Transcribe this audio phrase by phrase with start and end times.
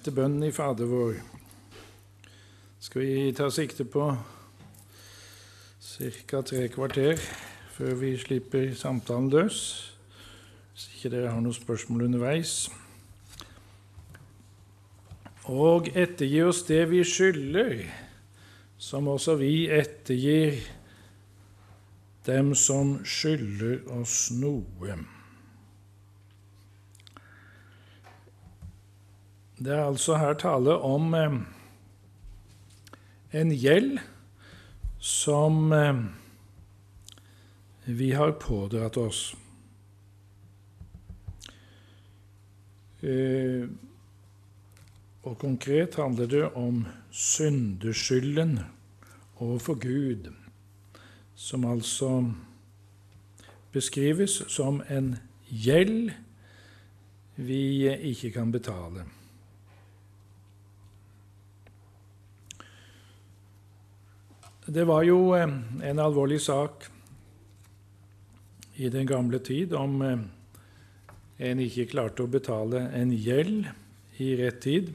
[0.00, 1.18] kjente bønnen i Fader vår.
[2.80, 4.06] Skal vi ta sikte på
[5.84, 6.40] ca.
[6.40, 7.20] tre kvarter
[7.74, 9.58] før vi slipper samtalen løs?
[10.72, 12.70] Hvis ikke dere har noen spørsmål underveis.
[15.52, 17.84] Og ettergi oss det vi skylder,
[18.80, 20.62] som også vi ettergir
[22.24, 25.19] dem som skylder oss noe.
[29.60, 31.34] Det er altså her tale om eh,
[33.36, 33.98] en gjeld
[35.04, 35.98] som eh,
[37.84, 39.20] vi har pådratt oss.
[43.04, 43.68] Eh,
[45.28, 48.58] og konkret handler det om syndeskylden
[49.36, 50.32] overfor Gud,
[51.36, 52.32] som altså
[53.72, 55.18] beskrives som en
[55.48, 56.14] gjeld
[57.36, 59.19] vi ikke kan betale.
[64.70, 65.50] Det var jo eh,
[65.82, 66.84] en alvorlig sak
[68.78, 70.20] i den gamle tid om eh,
[71.48, 73.66] en ikke klarte å betale en gjeld
[74.22, 74.92] i rett tid.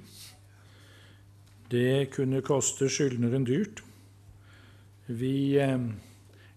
[1.68, 3.84] Det kunne koste skyldneren dyrt.
[5.12, 5.76] Vi eh,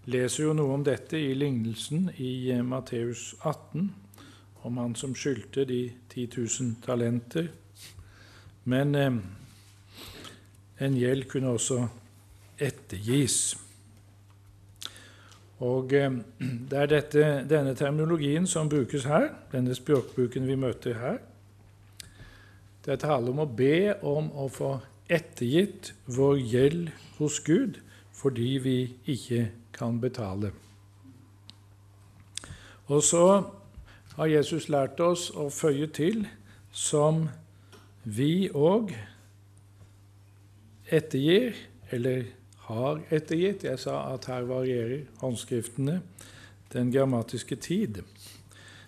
[0.06, 3.88] leser jo noe om dette i lignelsen i Matteus 18,
[4.62, 7.50] om han som skyldte de 10 000 talenter.
[8.62, 8.94] Men
[10.78, 11.88] en gjeld kunne også
[12.61, 13.56] ettergis.
[15.59, 16.12] Og eh,
[16.70, 21.19] Det er dette, denne terminologien som brukes her, denne språkbruken vi møter her.
[22.84, 24.78] Det er tale om å be om å få
[25.12, 27.81] ettergitt vår gjeld hos Gud
[28.19, 30.50] fordi vi ikke kan betale.
[32.89, 33.27] Og så
[34.17, 36.25] har Jesus lært oss å føye til
[36.75, 37.28] som
[38.03, 38.95] vi òg
[40.89, 41.55] ettergir,
[41.93, 42.25] eller
[42.69, 43.64] har ettergitt.
[43.64, 46.00] Jeg sa at her varierer håndskriftene
[46.72, 48.03] den grammatiske tid,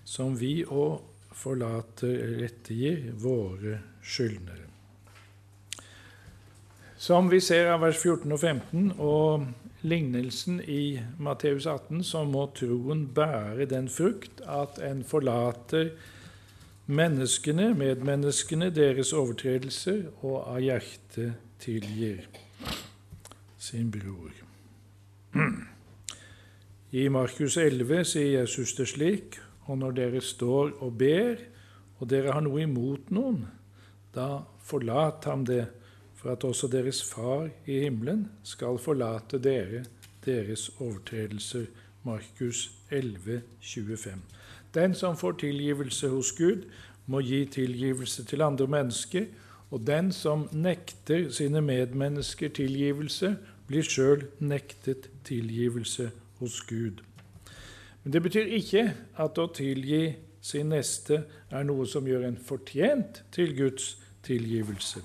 [0.04, 1.00] som vi òg
[1.40, 4.66] forlater ettergir våre skyldnere.
[7.00, 9.46] Som vi ser av vers 14 og 15 og
[9.88, 15.94] lignelsen i Matteus 18, så må troen bære den frukt at en forlater
[16.90, 22.26] menneskene, medmenneskene, deres overtredelser, og av hjertet tilgir
[23.60, 24.32] sin bror.
[26.90, 29.38] I Markus 11 sier Jesus det slik.:
[29.68, 31.36] Og når dere står og ber,
[32.00, 33.44] og dere har noe imot noen,
[34.14, 35.66] da forlat ham det,
[36.16, 39.84] for at også deres Far i himmelen skal forlate dere
[40.24, 41.68] deres overtredelser.
[42.02, 44.20] Markus 11, 25.
[44.74, 46.64] Den som får tilgivelse hos Gud,
[47.06, 49.26] må gi tilgivelse til andre mennesker,
[49.70, 53.36] og den som nekter sine medmennesker tilgivelse,
[53.66, 56.10] blir sjøl nektet tilgivelse
[56.40, 57.04] hos Gud.
[58.02, 58.84] Men det betyr ikke
[59.20, 61.22] at å tilgi sin neste
[61.52, 63.92] er noe som gjør en fortjent til Guds
[64.26, 65.04] tilgivelse.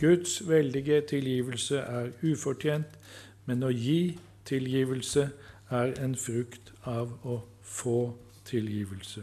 [0.00, 2.98] Guds veldige tilgivelse er ufortjent,
[3.46, 4.18] men å gi
[4.48, 5.28] tilgivelse
[5.70, 8.12] er en frukt av å få
[8.48, 9.22] tilgivelse.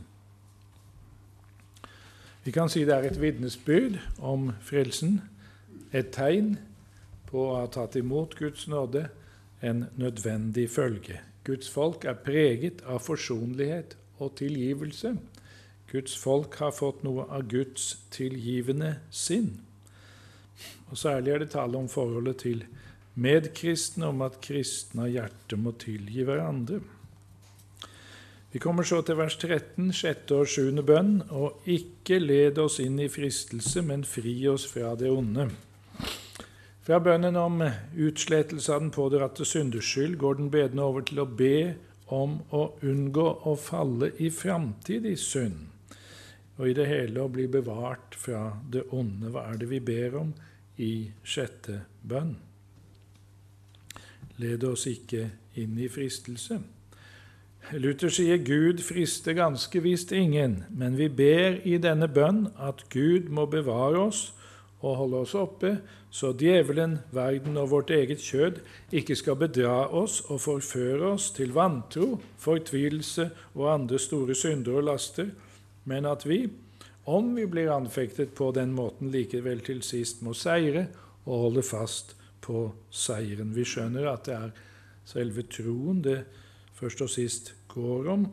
[2.44, 5.20] Vi kan si det er et vitnesbyrd om frelsen,
[5.92, 6.54] et tegn
[7.30, 9.10] på å ha tatt imot Guds nåde
[9.66, 11.20] en nødvendig følge.
[11.44, 15.16] Guds folk er preget av forsonlighet og tilgivelse.
[15.92, 19.58] Guds folk har fått noe av Guds tilgivende sinn.
[20.90, 22.64] Og Særlig er det tale om forholdet til
[23.20, 26.80] medkristne, om at kristne av hjertet må tilgi hverandre.
[28.52, 31.20] Vi kommer så til vers 13, sjette og sjuende bønn.
[31.30, 35.52] Og ikke led oss inn i fristelse, men fri oss fra det onde.
[36.90, 41.28] Fra bønnen om utslettelse av den pådratte synders skyld går den bedende over til å
[41.30, 41.76] be
[42.10, 45.68] om å unngå å falle i framtidig synd,
[46.58, 49.30] og i det hele å bli bevart fra det onde.
[49.30, 50.34] Hva er det vi ber om
[50.82, 50.92] i
[51.22, 52.34] sjette bønn?
[54.42, 55.28] Led oss ikke
[55.62, 56.58] inn i fristelse.
[57.72, 63.30] Luther sier Gud frister ganske visst ingen, men vi ber i denne bønn at Gud
[63.30, 64.30] må bevare oss
[64.80, 65.76] og holde oss oppe,
[66.10, 68.62] så djevelen, verden og vårt eget kjød
[68.96, 74.88] ikke skal bedra oss og forføre oss til vantro, fortvilelse og andre store synder og
[74.90, 75.30] laster,
[75.86, 76.48] men at vi,
[77.06, 80.88] om vi blir anfektet på den måten, likevel til sist må seire
[81.28, 83.54] og holde fast på seieren.
[83.54, 84.52] Vi skjønner at det er
[85.10, 86.24] selve troen det
[86.80, 88.26] først og sist går om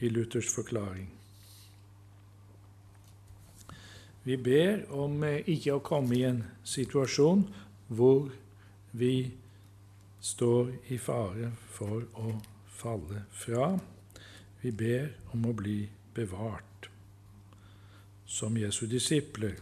[0.00, 1.10] i Luthers forklaring.
[4.24, 7.46] Vi ber om eh, ikke å komme i en situasjon
[7.88, 8.28] hvor
[8.92, 9.30] vi
[10.20, 12.34] står i fare for å
[12.78, 13.70] falle fra.
[14.60, 15.80] Vi ber om å bli
[16.14, 16.90] bevart
[18.28, 19.56] som Jesu disipler.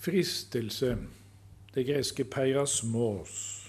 [0.00, 0.96] Fristelse,
[1.74, 3.59] det greske peirasmos,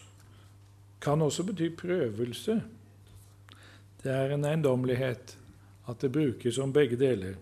[1.01, 2.61] kan også bety prøvelse.
[4.03, 5.37] Det er en eiendommelighet
[5.89, 7.35] at det brukes om begge deler.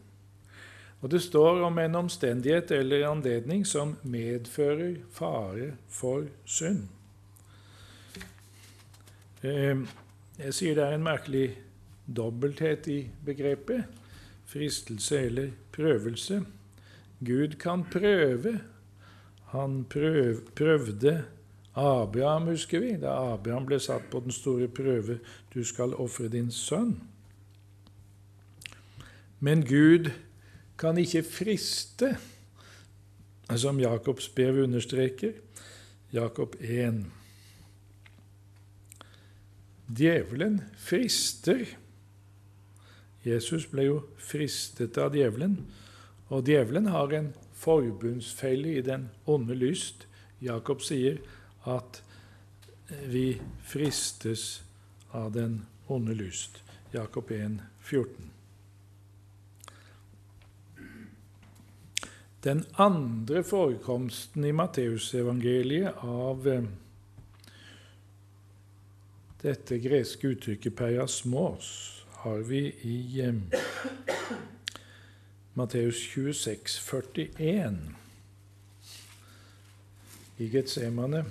[1.01, 6.87] Og det står om en omstendighet eller anledning som medfører fare for synd.
[9.43, 9.85] Eh,
[10.39, 11.47] jeg sier det er en merkelig
[12.07, 13.87] dobbelthet i begrepet
[14.49, 16.41] fristelse eller prøvelse.
[17.25, 18.59] Gud kan prøve.
[19.53, 21.23] Han prøv, prøvde
[21.75, 25.19] Abraham, husker vi, da Abraham ble satt på den store prøve
[25.53, 26.95] du skal ofre din sønn.
[29.39, 30.09] Men Gud
[30.79, 32.15] kan ikke friste,
[33.55, 35.33] som Jakobs brev understreker,
[36.13, 37.05] Jakob 1.
[39.89, 41.65] Djevelen frister.
[43.25, 45.57] Jesus ble jo fristet av djevelen,
[46.29, 50.05] og djevelen har en forbundsfelle i den onde lyst.
[50.41, 51.19] Jakob sier
[51.63, 52.03] at
[52.87, 54.61] vi fristes
[55.11, 56.61] av den onde lyst.
[56.91, 58.31] Jakob 1, 14.
[62.43, 66.63] Den andre forekomsten i Matteusevangeliet av eh,
[69.41, 71.71] dette greske uttrykket Periasmos
[72.23, 73.35] har vi i eh,
[75.53, 77.77] Matteus 26, 41.
[80.37, 81.25] I Getsemane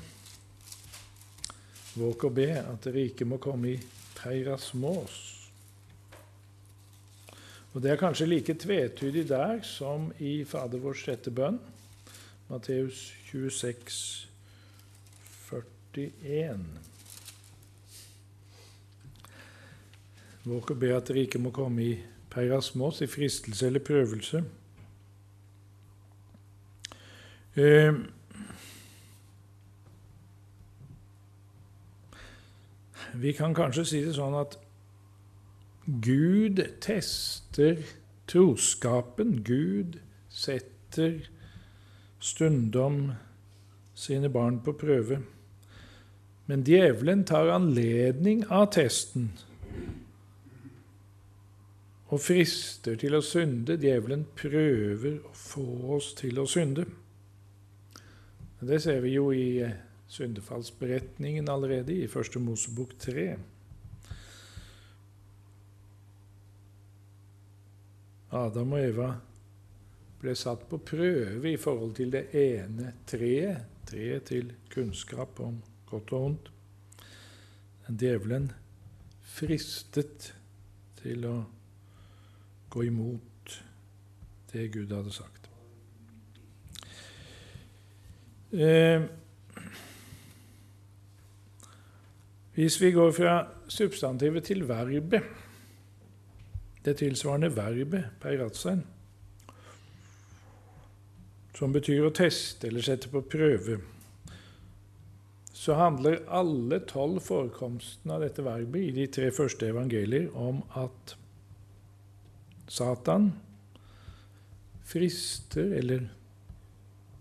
[1.96, 3.81] Våg å be at riket må komme i
[4.19, 5.17] perasmos.
[7.73, 11.61] Og Det er kanskje like tvetydig der som i Fader vår sjette bønn,
[12.49, 14.26] Matteus 26,
[15.49, 16.64] 41.
[20.49, 21.96] Våg å be at riket må komme i
[22.32, 24.43] perasmos, i fristelse eller prøvelse.
[27.58, 27.93] Eh,
[33.20, 34.58] vi kan kanskje si det sånn at
[36.04, 37.80] Gud tester
[38.28, 39.38] troskapen.
[39.46, 39.98] Gud
[40.28, 41.26] setter
[42.20, 43.14] stundom
[43.98, 45.22] sine barn på prøve.
[46.48, 49.32] Men djevelen tar anledning av testen
[52.08, 53.76] og frister til å synde.
[53.80, 55.66] Djevelen prøver å få
[55.98, 56.86] oss til å synde.
[58.60, 59.76] Det ser vi jo i eh,
[60.08, 63.28] syndefallsberetningen allerede, i Første Mosebok 3.
[68.38, 69.08] Adam og Eva
[70.20, 76.12] ble satt på prøve i forhold til det ene treet, treet til kunnskap om godt
[76.12, 76.50] og vondt.
[77.88, 78.50] Djevelen
[79.25, 80.32] fristet
[80.99, 81.37] til å
[82.69, 83.54] gå imot
[84.52, 85.49] det Gud hadde sagt.
[88.52, 89.06] Eh,
[92.58, 93.32] hvis vi går fra
[93.70, 95.22] substantivet til verbet
[96.82, 98.81] det tilsvarende verbet peiratsen,
[101.55, 103.76] som betyr å teste eller sette på prøve,
[105.54, 111.14] så handler alle tolv forekomstene av dette verbet i de tre første evangelier om at
[112.66, 113.28] Satan
[114.88, 116.09] frister eller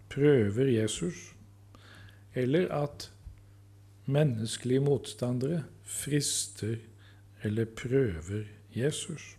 [0.10, 1.28] prøver Jesus,
[2.34, 3.12] eller at
[4.08, 6.76] menneskelige motstandere frister
[7.44, 8.44] eller prøver
[8.76, 9.38] Jesus.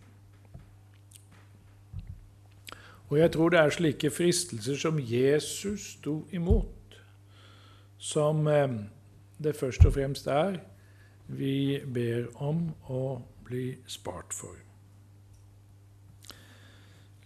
[3.09, 7.01] Og jeg tror det er slike fristelser som Jesus sto imot,
[7.97, 8.69] som eh,
[9.43, 10.59] det først og fremst er
[11.27, 13.03] vi ber om å
[13.45, 14.55] bli spart for.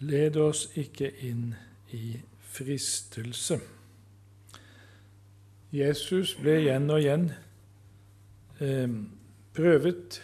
[0.04, 1.54] Led oss ikke inn
[1.96, 2.18] i
[2.54, 3.60] fristelse.
[5.74, 7.24] Jesus ble igjen og igjen
[8.62, 8.92] eh,
[9.58, 10.20] prøvet,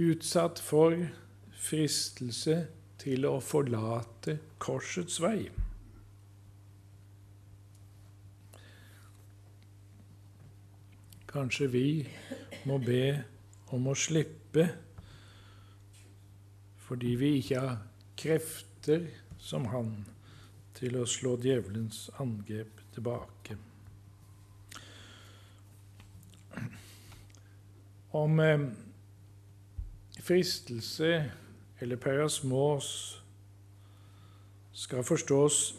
[0.00, 0.98] utsatt for
[1.56, 2.56] fristelse
[3.00, 5.46] til å forlate korsets vei.
[11.32, 11.86] Kanskje vi
[12.68, 13.04] må be
[13.72, 14.68] om å slippe
[16.84, 17.80] fordi vi ikke har
[18.18, 19.08] krefter
[19.40, 19.94] som han
[20.76, 23.69] til å slå djevelens angrep tilbake.
[28.12, 28.60] Om eh,
[30.20, 31.30] fristelse
[31.80, 33.16] eller perasmos,
[34.72, 35.74] skal forstås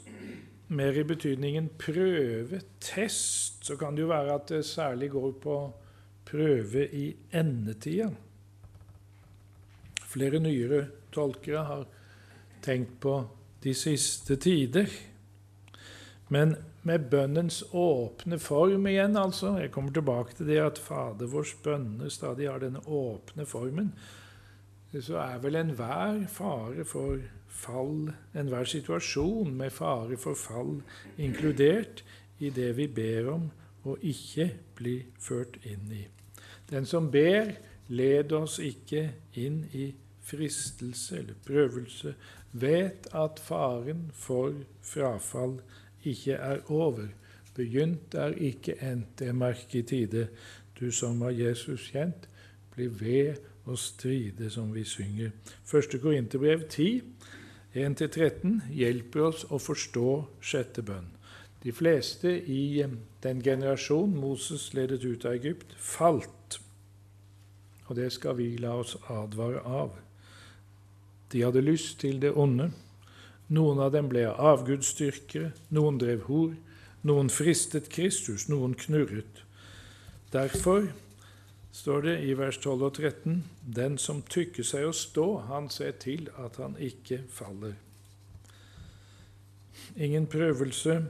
[0.72, 5.56] mer i betydningen prøve, test, så kan det jo være at det særlig går på
[6.26, 8.10] prøve i endetida.
[10.12, 11.86] Flere nyere tolkere har
[12.64, 13.16] tenkt på
[13.64, 14.88] de siste tider.
[16.30, 16.56] Men
[16.88, 19.56] med bønnens åpne form igjen, altså.
[19.62, 23.94] Jeg kommer tilbake til det at Fader vårs bønner stadig har denne åpne formen.
[24.92, 30.82] Så er vel enhver fare for fall, enhver situasjon med fare for fall
[31.22, 32.04] inkludert
[32.40, 33.50] i det vi ber om
[33.88, 36.06] og ikke bli ført inn i.
[36.70, 37.54] Den som ber,
[37.92, 39.10] led oss ikke
[39.40, 39.90] inn i
[40.24, 42.14] fristelse eller prøvelse,
[42.52, 45.58] vet at faren for frafall
[46.04, 47.08] ikke er over.
[47.56, 50.28] Begynt er ikke endt, det merke i tide.
[50.80, 52.28] Du som har Jesus kjent,
[52.76, 55.32] bli ved å stride, som vi synger.
[55.68, 57.02] Første Korinterbrev 10,
[57.76, 60.08] 1-13 hjelper oss å forstå
[60.44, 61.12] sjette bønn.
[61.62, 62.82] De fleste i
[63.22, 66.58] den generasjon Moses ledet ut av Egypt, falt.
[67.88, 69.94] Og det skal vi la oss advare av.
[71.32, 72.72] De hadde lyst til det onde.
[73.52, 76.54] Noen av dem ble avgudsdyrkere, noen drev hor,
[77.04, 79.42] noen fristet Kristus, noen knurret.
[80.32, 80.88] Derfor
[81.76, 85.98] står det i vers 12 og 13.: Den som tykker seg å stå, han ser
[86.00, 87.76] til at han ikke faller.
[89.96, 91.02] Ingen prøvelse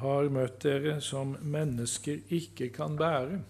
[0.00, 3.42] har møtt dere som mennesker ikke kan bære.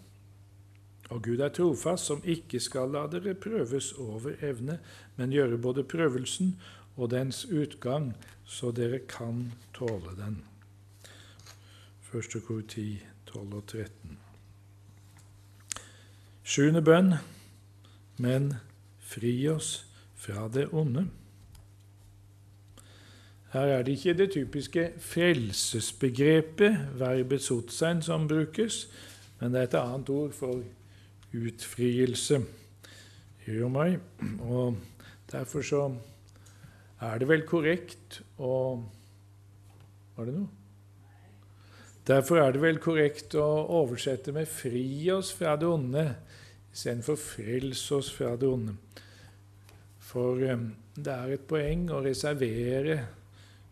[1.13, 4.79] Og Gud er trofast, som ikke skal la dere prøves over evne,
[5.17, 6.57] men gjøre både prøvelsen
[6.97, 8.13] og dens utgang,
[8.45, 10.45] så dere kan tåle den.
[12.01, 14.19] Første kor 10, 12 og 13.
[16.45, 17.15] Sjuende bønn,
[18.21, 18.53] men
[19.01, 21.09] fri oss fra det onde.
[23.55, 28.89] Her er det ikke det typiske frelsesbegrepet, verbet sotsein, som brukes,
[29.41, 30.63] men det er et annet ord for
[31.35, 32.41] utfrielse.
[34.41, 34.77] Og
[35.33, 35.97] derfor så
[37.01, 38.85] er det vel korrekt å
[40.15, 40.49] Var det noe?
[42.07, 46.15] Derfor er det vel korrekt å oversette med 'fri oss fra det onde'
[46.75, 48.77] istedenfor 'frels oss fra det onde'.
[49.99, 53.07] For um, det er et poeng å reservere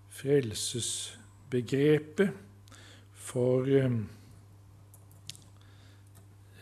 [0.08, 2.30] frelsesbegrepet
[3.14, 4.08] for um,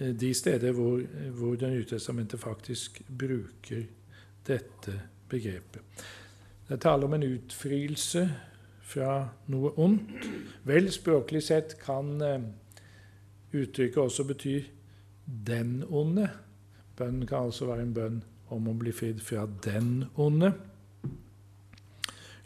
[0.01, 3.85] de steder hvor, hvor Den nye testamentet faktisk bruker
[4.47, 5.81] dette begrepet.
[6.71, 8.21] Det er tale om en utfrielse
[8.87, 9.15] fra
[9.51, 10.29] noe ondt.
[10.63, 12.45] Vel, språklig sett kan um,
[13.51, 14.61] uttrykket også bety
[15.27, 16.29] 'den onde'.
[16.97, 20.53] Bønnen kan altså være en bønn om å bli fridd fra den onde.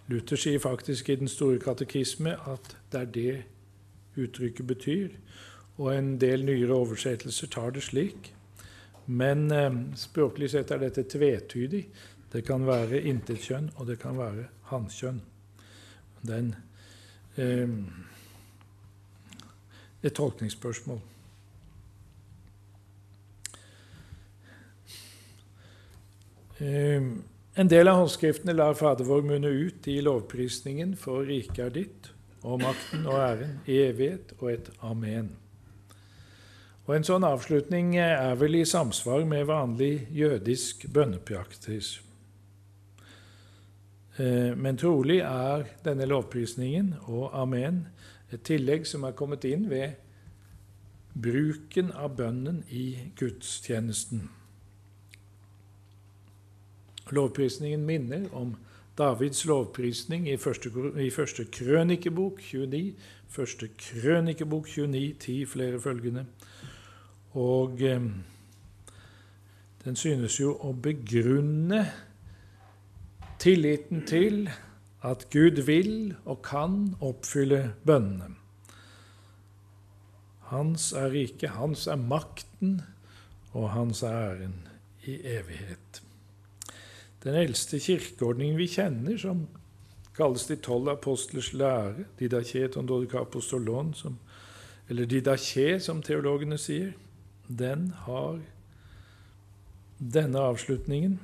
[0.09, 3.43] Luther sier faktisk i Den store katekisme at det er det
[4.17, 5.09] uttrykket betyr.
[5.77, 8.33] Og en del nyere oversettelser tar det slik.
[9.07, 11.85] Men eh, språklig sett er dette tvetydig.
[12.35, 15.21] Det kan være intetkjønn, og det kan være hannkjønn.
[16.27, 16.49] Er
[17.39, 17.75] eh,
[20.03, 20.99] et tolkningsspørsmål.
[26.59, 27.07] Eh,
[27.55, 32.09] en del av håndskriftene lar Fader vår munne ut i lovprisningen for riket er ditt,
[32.43, 35.31] og makten og æren i evighet og et amen.
[36.85, 42.01] Og En sånn avslutning er vel i samsvar med vanlig jødisk bønnepraktis.
[44.19, 47.87] Ehm, men trolig er denne lovprisningen og amen
[48.33, 49.97] et tillegg som er kommet inn ved
[51.15, 54.29] bruken av bønnen i gudstjenesten.
[57.15, 58.55] Lovprisningen minner om
[58.99, 62.95] Davids lovprisning i første krønikebok 29,
[63.29, 66.25] første krønikebok 29, ti flere følgende.
[67.35, 68.07] Og eh,
[69.85, 71.83] den synes jo å begrunne
[73.39, 74.49] tilliten til
[75.05, 78.35] at Gud vil og kan oppfylle bønnene.
[80.49, 82.81] Hans er riket, hans er makten,
[83.53, 84.57] og hans er æren
[85.05, 86.03] i evighet.
[87.25, 89.47] Den eldste kirkeordningen vi kjenner, som
[90.17, 94.19] kalles de tolv apostlers lære, dodicapostolon, som,
[94.89, 96.93] eller didache, som teologene sier,
[97.49, 98.41] den har
[99.99, 101.19] denne avslutningen.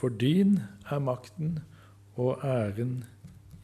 [0.00, 1.58] For din er makten
[2.16, 3.04] og æren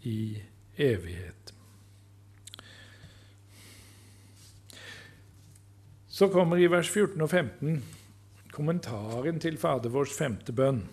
[0.04, 0.42] i
[0.76, 1.54] evighet.
[6.08, 7.84] Så kommer i vers 14 og 15
[8.52, 10.84] kommentaren til Fader vårs femte bønn.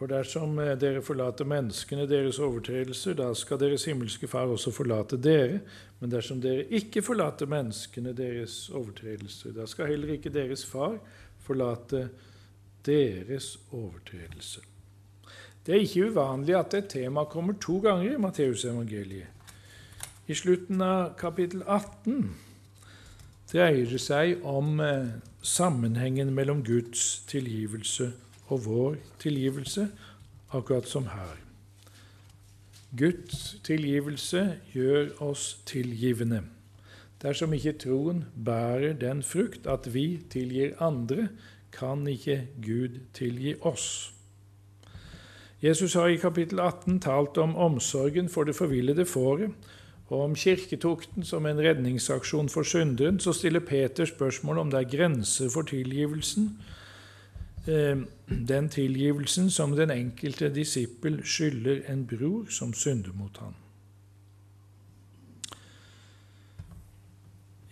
[0.00, 5.18] For dersom eh, dere forlater menneskene deres overtredelser, da skal deres himmelske Far også forlate
[5.20, 5.58] dere.
[6.00, 10.96] Men dersom dere ikke forlater menneskene deres overtredelser, da skal heller ikke deres Far
[11.44, 12.06] forlate
[12.86, 14.64] deres overtredelser.
[15.66, 19.28] Det er ikke uvanlig at et tema kommer to ganger i Matteusevangeliet.
[20.32, 22.24] I slutten av kapittel 18
[23.52, 25.12] dreier det seg om eh,
[25.44, 29.88] sammenhengen mellom Guds tilgivelse og vår tilgivelse,
[30.50, 31.36] akkurat som her.
[32.96, 36.42] Guds tilgivelse gjør oss tilgivende.
[37.22, 41.28] Dersom ikke troen bærer den frukt at vi tilgir andre,
[41.72, 44.12] kan ikke Gud tilgi oss.
[45.62, 49.52] Jesus har i kapittel 18 talt om omsorgen for det forvillede fåret,
[50.08, 54.96] og om kirketukten som en redningsaksjon for synderen, så stiller Peter spørsmål om det er
[54.96, 56.56] grenser for tilgivelsen,
[57.66, 63.54] den tilgivelsen som den enkelte disippel skylder en bror som synder mot ham.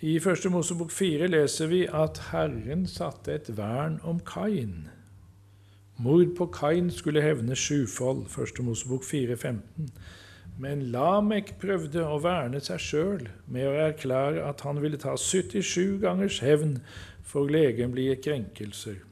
[0.00, 0.50] I 1.
[0.50, 4.88] Mosebok 4 leser vi at Herren satte et vern om Kain.
[5.98, 8.62] Mord på Kain skulle hevne sjufold, 1.
[8.62, 9.90] Mosebok 4, 15.
[10.58, 15.98] Men Lamek prøvde å verne seg sjøl med å erklære at han ville ta 77
[16.02, 16.78] gangers hevn
[17.26, 19.02] for legemlige krenkelser.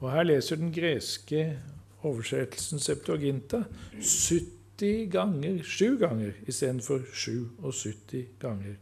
[0.00, 1.58] Og Her leser den greske
[2.02, 3.62] oversettelsen Septuaginta
[4.00, 8.78] 70 ganger, 7 ganger istedenfor 77 ganger.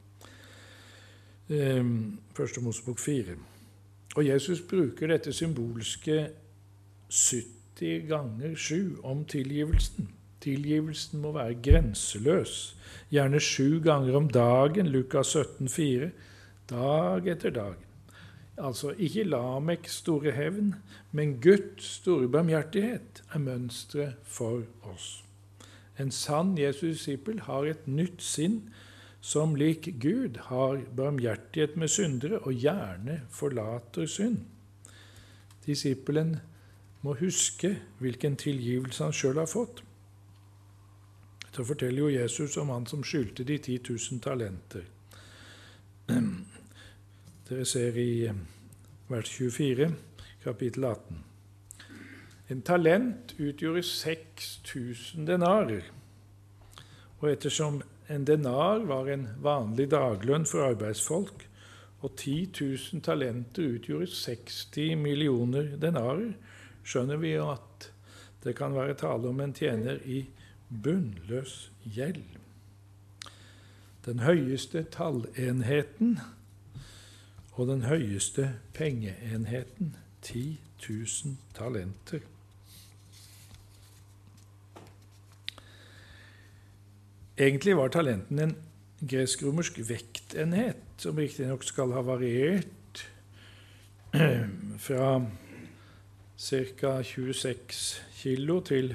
[1.51, 3.35] Ehm, første Mosebok 4.
[4.17, 6.31] Og Jesus bruker dette symbolske
[7.09, 10.09] 70 ganger 7 om tilgivelsen.
[10.41, 12.77] Tilgivelsen må være grenseløs,
[13.11, 16.11] gjerne sju ganger om dagen, Lukas 17, 4,
[16.71, 17.88] dag etter dag.
[18.59, 20.75] Altså ikke Lamek store hevn,
[21.13, 25.25] men Guds store barmhjertighet er mønsteret for oss.
[25.99, 28.61] En sann Jesus-disippel har et nytt sinn
[29.21, 34.39] som lik Gud har barmhjertighet med syndere og gjerne forlater synd.
[35.67, 36.37] Disippelen
[37.03, 39.83] må huske hvilken tilgivelse han sjøl har fått.
[41.53, 44.87] Så forteller jo Jesus om han som skyldte de 10 000 talenter.
[47.49, 48.35] Dere ser i eh,
[49.09, 49.95] vers 24,
[50.45, 51.25] kapittel 18.
[52.49, 55.87] En talent utgjorde 6000 denarer.
[57.21, 61.47] Og ettersom en denar var en vanlig daglønn for arbeidsfolk,
[61.99, 66.37] og 10 000 talenter utgjorde 60 millioner denarer,
[66.85, 67.91] skjønner vi at
[68.45, 70.23] det kan være tale om en tjener i
[70.69, 72.23] bunnløs gjeld.
[74.05, 76.21] Den høyeste tallenheten
[77.59, 82.23] og den høyeste pengeenheten 10 000 talenter.
[87.39, 88.55] Egentlig var talenten en
[89.11, 93.03] gresk-romersk vektenhet, som riktignok skal ha variert
[94.87, 95.11] fra
[96.39, 96.95] ca.
[97.03, 98.95] 26 kg til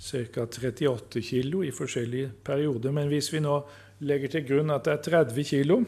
[0.00, 0.44] ca.
[0.44, 2.92] 38 kg i forskjellige perioder.
[2.92, 3.58] Men hvis vi nå
[4.04, 5.84] legger til grunn at det er 30 kg,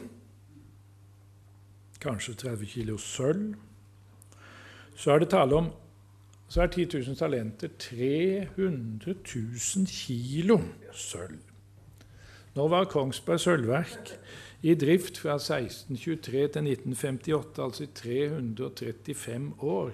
[2.05, 3.55] kanskje 30 kilo sølv.
[4.95, 5.73] Så er det tale om
[6.47, 10.59] så er 10 000 talenter 300 000 kilo
[10.93, 11.39] sølv.
[12.55, 14.13] Nå var Kongsberg sølvverk
[14.63, 19.91] i drift fra 1623 til 1958, altså i 335 år.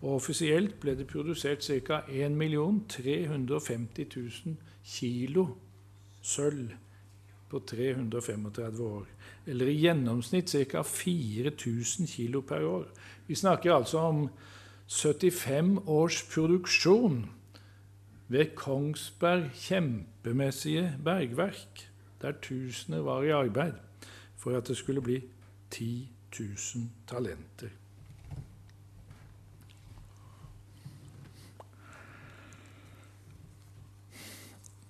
[0.00, 2.00] Og offisielt ble det produsert ca.
[2.08, 2.38] 1
[2.88, 5.46] 350 000 kilo
[6.22, 6.70] sølv
[7.50, 9.06] på 335 år
[9.46, 10.82] eller i gjennomsnitt ca.
[10.82, 12.86] 4000 kg per år.
[13.26, 14.28] Vi snakker altså om
[14.88, 17.26] 75 års produksjon
[18.28, 21.90] ved Kongsberg kjempemessige bergverk,
[22.22, 23.72] der tusener var i arbeid
[24.36, 25.22] for at det skulle bli
[25.70, 26.08] 10
[26.40, 26.56] 000
[27.08, 27.68] talenter.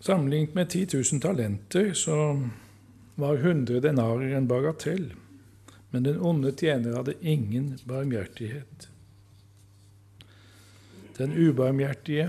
[0.00, 2.48] Sammenlignet med 10 000 talenter så
[3.18, 5.10] var 100 denarer en bagatell,
[5.90, 8.88] men den onde tjener hadde ingen barmhjertighet.
[11.18, 12.28] Den ubarmhjertige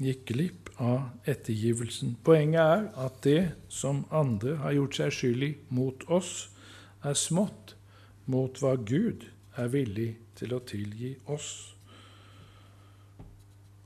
[0.00, 2.14] gikk glipp av ettergivelsen.
[2.24, 6.48] Poenget er at det som andre har gjort seg skyldig mot oss,
[7.04, 7.74] er smått
[8.24, 9.26] mot hva Gud
[9.58, 11.74] er villig til å tilgi oss.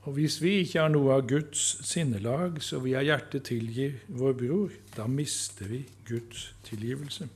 [0.03, 4.33] Og hvis vi ikke har noe av Guds sinnelag, så vi av hjertet tilgir vår
[4.41, 7.29] bror, da mister vi Guds tilgivelse.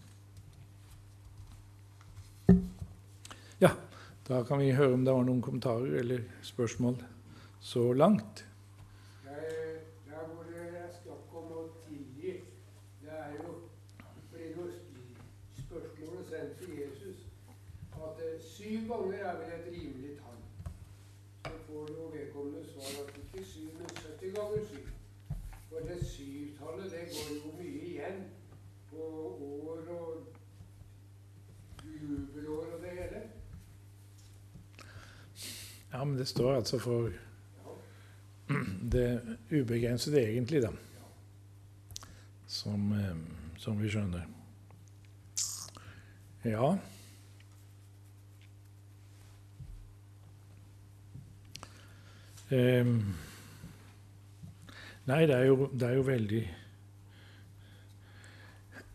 [3.64, 3.72] Ja,
[4.28, 7.00] da kan vi høre om det var noen kommentarer eller spørsmål
[7.64, 8.44] så langt?
[9.24, 12.36] Der hvor det er snakk om å tilgi,
[13.02, 13.56] det er jo
[14.30, 14.76] fordi noe
[15.64, 17.24] spørsmålet sendt til Jesus
[17.98, 20.38] at eh, syv ganger er vel et rimelig tall.
[21.48, 24.86] Så får jo vedkommende svar at ikke syv, men 70 ganger syv.
[25.70, 28.22] For det syvtallet, det går jo mye igjen
[28.92, 29.02] på
[29.64, 30.14] år og
[31.84, 33.22] jubelår og det hele.
[35.98, 37.10] Ja, men det står altså for
[38.92, 40.70] det ubegrensede egentlig, da.
[42.48, 43.16] Som, eh,
[43.58, 44.28] som vi skjønner.
[46.46, 46.78] Ja.
[52.52, 53.16] Um,
[55.06, 56.44] nei, det er, jo, det er jo veldig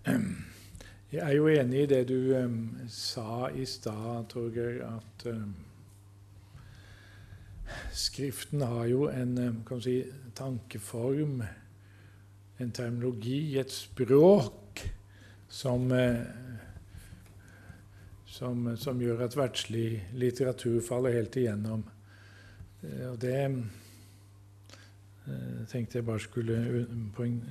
[0.06, 0.30] um,
[1.12, 5.26] Jeg er jo enig i det du um, sa i stad, Torgeir, at
[7.92, 9.36] Skriften har jo en
[9.84, 9.98] si,
[10.34, 11.42] tankeform,
[12.60, 14.82] en terminologi, et språk,
[15.52, 15.92] som,
[18.24, 21.82] som, som gjør at verdslig litteratur faller helt igjennom.
[22.82, 23.58] Eh, og det eh,
[25.70, 26.86] tenkte jeg bare skulle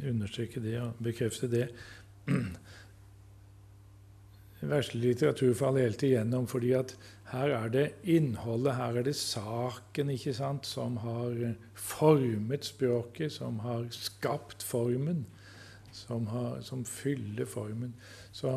[0.10, 1.68] understreke det og bekrefte det.
[4.62, 6.94] Verdslig litteratur faller helt igjennom fordi at
[7.32, 11.38] her er det innholdet, her er det saken ikke sant, som har
[11.74, 15.24] formet språket, som har skapt formen,
[15.96, 17.96] som, har, som fyller formen.
[18.36, 18.52] Så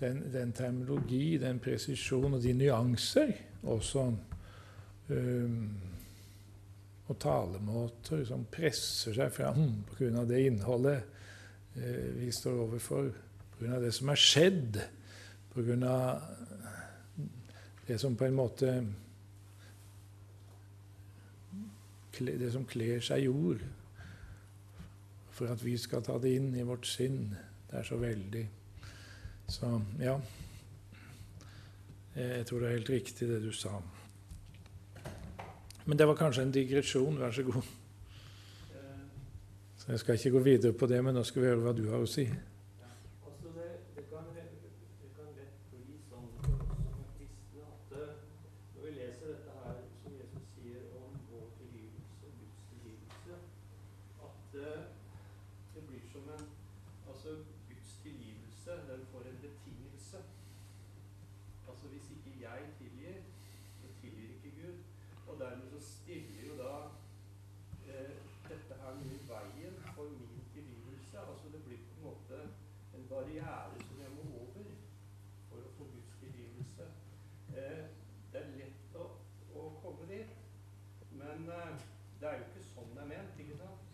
[0.00, 4.08] den, den, terminologi, den presisjon og de nyanser også
[5.08, 5.66] um,
[7.06, 10.24] og talemåter som presser seg fram pga.
[10.26, 11.04] det innholdet
[11.76, 13.12] uh, vi står overfor,
[13.58, 13.80] pga.
[13.80, 14.80] det som er skjedd
[15.52, 16.20] Pga.
[17.86, 18.74] det som på en måte
[22.22, 23.62] Det som kler seg jord,
[25.32, 27.32] for at vi skal ta det inn i vårt sinn.
[27.66, 28.42] Det er så veldig.
[29.48, 30.20] Så ja
[32.14, 33.80] Jeg tror det er helt riktig, det du sa.
[35.84, 37.18] Men det var kanskje en digresjon.
[37.18, 37.62] Vær så god.
[39.78, 41.88] Så Jeg skal ikke gå videre på det, men nå skal vi høre hva du
[41.90, 42.28] har å si.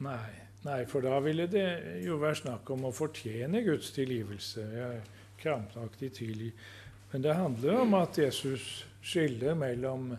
[0.04, 1.68] Nei, nei, for da ville det
[2.04, 4.66] jo være snakk om å fortjene Guds tilgivelse.
[4.74, 5.00] Jeg
[5.42, 6.52] krampaktig tilgi.
[7.10, 10.10] Men det handler om at Jesus skiller mellom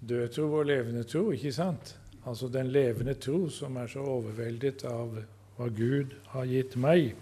[0.00, 1.94] død tro og levende tro, ikke sant?
[2.24, 5.16] Altså den levende tro som er så overveldet av
[5.56, 7.14] hva Gud har gitt meg,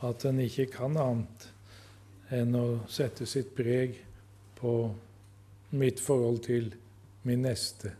[0.00, 1.48] at den ikke kan annet
[2.32, 3.98] enn å sette sitt preg
[4.60, 4.74] på
[5.76, 6.72] mitt forhold til
[7.28, 7.92] min neste.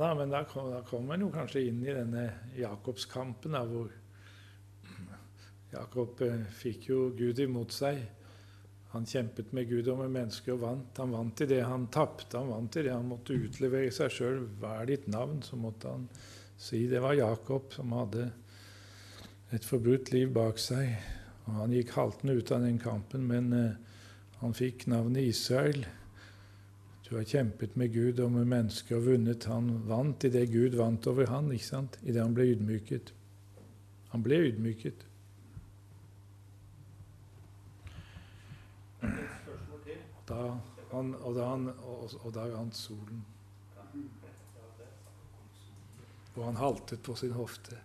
[0.00, 2.24] Da, men da, kommer man jo kanskje inn i denne
[2.58, 3.90] Jakobskampen, da, hvor
[5.72, 8.00] Jakob eh, fikk jo Gud imot seg.
[8.94, 11.00] Han kjempet med Gud og med mennesker og vant.
[11.02, 12.38] Han vant i det han tapte.
[12.38, 14.38] Han vant i det han måtte utlevere seg sjøl.
[14.60, 15.42] Hva er ditt navn?
[15.44, 16.06] Så måtte han
[16.58, 18.30] si det var Jakob som hadde
[19.52, 20.96] et forbudt liv bak seg.
[21.48, 23.76] Og han gikk haltende ut av den kampen, men eh,
[24.40, 25.84] han fikk navnet Israel.
[27.08, 29.46] Du har kjempet med Gud og med mennesker og vunnet.
[29.48, 31.96] Han vant i det Gud vant over han, ikke sant?
[32.02, 33.14] I det han ble ydmyket.
[34.12, 35.06] Han ble ydmyket.
[40.28, 40.42] Da,
[40.92, 43.24] han, og, da han, og, og da rant solen.
[46.36, 47.80] Og han haltet på sin hofte.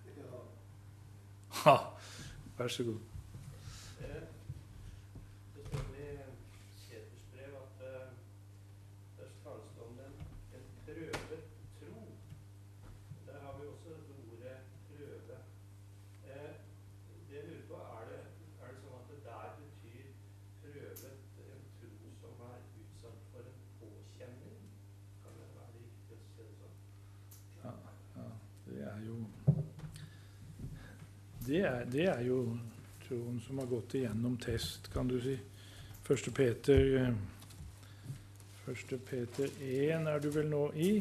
[1.64, 1.78] Ha!
[2.58, 3.00] Vær så god.
[31.46, 32.40] Det er, det er jo
[33.08, 35.38] troen som har gått igjennom test, kan du si.
[36.04, 37.14] Første Peter,
[38.64, 40.92] Første Peter 1 er du vel nå i.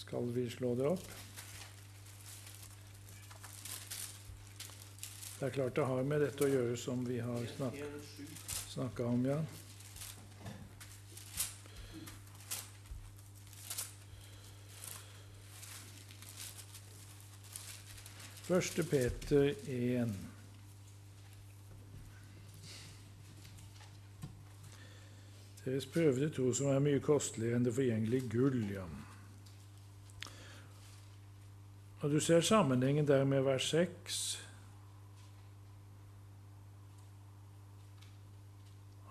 [0.00, 1.04] Skal vi slå det opp?
[5.38, 7.46] Det er klart det har med dette å gjøre som vi har
[8.72, 9.38] snakka om, ja.
[18.44, 20.14] Første Peter 1.
[25.64, 28.60] Deres prøvde tro som er mye kosteligere enn det forgjengelige gull.
[28.68, 28.84] ja.
[32.02, 34.22] Og Du ser sammenhengen der med vers 6.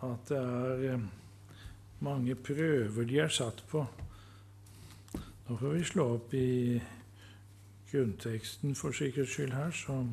[0.03, 0.99] At det er eh,
[1.99, 3.87] mange prøver de er satt på.
[5.49, 6.81] Nå får vi slå opp i
[7.93, 10.07] grunnteksten for sikkerhets skyld her, så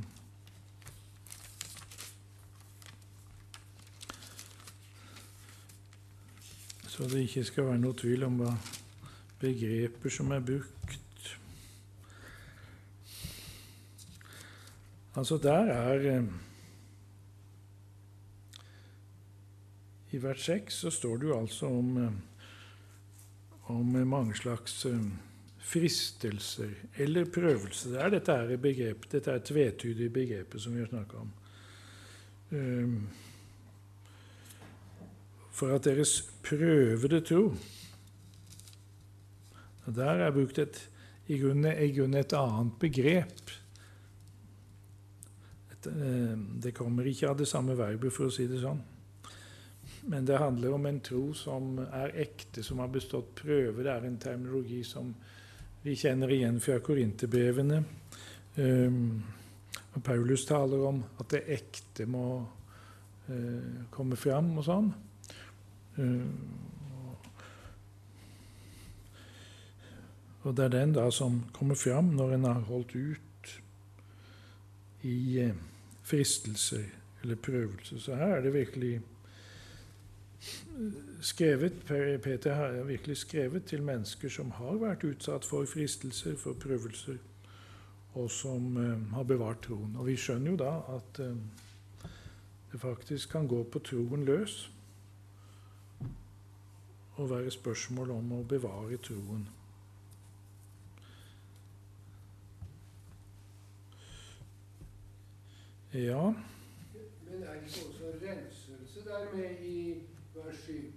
[6.88, 8.50] Så det ikke skal være noe tvil om hva
[9.40, 11.30] begreper som er brukt.
[15.16, 16.24] Altså, der er eh,
[20.12, 22.12] I vers 6 så står det jo altså om, eh,
[23.72, 25.00] om mange slags eh,
[25.60, 27.94] fristelser eller prøvelser.
[27.94, 31.32] Det er dette er begrep, dette er tvetydige begrepet som vi har snakka om.
[32.50, 33.08] Um,
[35.54, 37.54] for at deres prøvede tro
[39.86, 40.90] Der er brukt et,
[41.28, 43.50] i grunnen et annet begrep.
[45.86, 48.82] Eh, det kommer ikke av det samme verbet, for å si det sånn.
[50.10, 53.82] Men det handler om en tro som er ekte, som har bestått prøve.
[53.82, 55.14] Det er en terminologi som
[55.82, 57.84] vi kjenner igjen fra korinterbrevene.
[58.56, 59.22] Um,
[60.04, 62.24] Paulus taler om at det ekte må
[63.30, 64.90] uh, komme fram og sånn.
[65.96, 66.26] Uh,
[70.44, 73.54] og det er den da som kommer fram når en har holdt ut
[75.08, 75.16] i
[75.46, 75.56] uh,
[76.04, 76.84] fristelser
[77.22, 78.00] eller prøvelser.
[78.04, 78.98] Så her er det virkelig
[81.20, 81.72] skrevet,
[82.22, 87.18] Peter har virkelig skrevet til mennesker som har vært utsatt for fristelser, for prøvelser,
[88.14, 89.96] og som eh, har bevart troen.
[89.96, 92.10] Og vi skjønner jo da at eh,
[92.72, 94.70] det faktisk kan gå på troen løs
[97.16, 99.48] og være spørsmål om å bevare troen.
[105.92, 106.30] Ja.
[107.26, 110.02] Men er det ikke også renselse der med i
[110.50, 110.92] vers 7.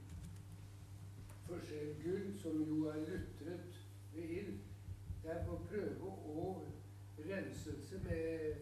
[1.48, 3.60] For selv gull, som jo er lutret
[4.14, 4.60] ved ild,
[5.24, 6.68] det er på prøve og
[7.18, 8.56] renselse med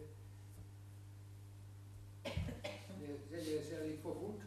[3.30, 4.42] Det leser jeg litt for fort.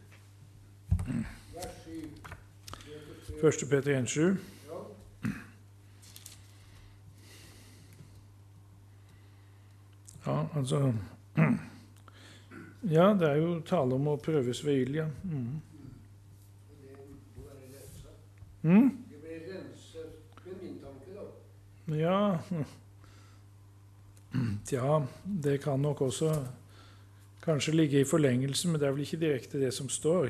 [1.54, 3.40] Vers 7.
[3.40, 4.20] Første Peter 1,7.
[4.20, 4.78] Ja.
[10.26, 10.92] ja, altså
[12.96, 15.08] Ja, det er jo tale om å prøves ved ild, ja.
[15.24, 15.75] Mm.
[18.66, 18.88] Mm?
[19.10, 21.28] Det ble renset med min tanke, da.
[21.94, 22.18] Ja
[24.66, 26.32] Tja, det kan nok også
[27.44, 30.28] kanskje ligge i forlengelse, men det er vel ikke direkte det som står.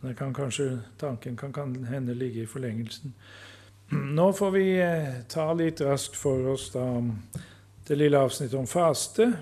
[0.00, 3.14] Men kan kanskje, tanken kan, kan hende ligge i forlengelsen.
[3.90, 6.84] Nå får vi eh, ta litt raskt for oss da
[7.88, 9.32] det lille avsnittet om faste,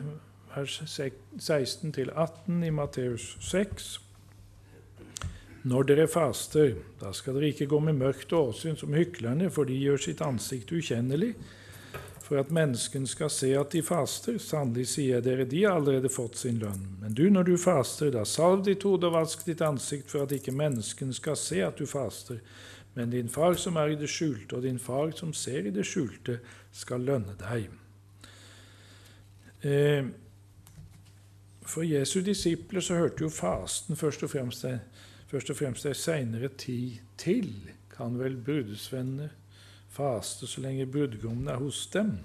[0.55, 4.08] vers 16 18 i Matteus 6.
[5.67, 9.75] Når dere faster, da skal dere ikke gå med mørkt åsyn som hyklerne, for de
[9.75, 11.33] gjør sitt ansikt ukjennelig,
[12.23, 14.37] for at menneskene skal se at de faster.
[14.39, 16.85] Sannelig sier jeg dere, de har allerede fått sin lønn.
[17.01, 20.35] Men du, når du faster, da salv ditt hode og vask ditt ansikt, for at
[20.37, 22.39] ikke menneskene skal se at du faster.
[22.95, 25.87] Men din far som er i det skjulte, og din far som ser i det
[25.89, 26.39] skjulte,
[26.75, 27.67] skal lønne deg.
[29.65, 30.07] Eh,
[31.69, 34.69] for Jesu disipler så hørte jo fasten først og fremst
[35.29, 37.51] først og fremst ei seinere tid til
[37.93, 39.31] kan vel brudesvennene
[39.93, 42.19] faste så lenge brudgommen er hos dem.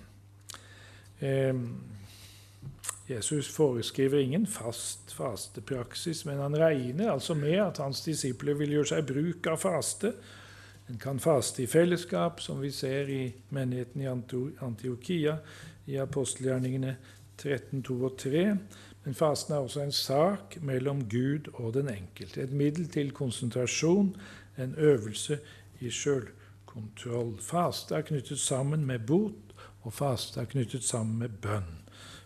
[1.20, 1.56] Eh,
[3.10, 8.92] Jesus foreskriver ingen fast fastepraksis, men han regner altså med at hans disipler vil gjøre
[8.94, 10.14] seg bruk av faste.
[10.90, 13.24] En kan faste i fellesskap, som vi ser i
[13.56, 14.10] menigheten i
[14.64, 15.38] Antiokia,
[15.88, 16.96] i apostelgjerningene
[17.38, 18.46] 13, 2 og 3.
[19.04, 22.42] Men fasten er også en sak mellom Gud og den enkelte.
[22.42, 24.16] Et middel til konsentrasjon,
[24.58, 25.40] en øvelse
[25.80, 27.36] i sjølkontroll.
[27.42, 31.80] Faste er knyttet sammen med bot og faste er knyttet sammen med bønn.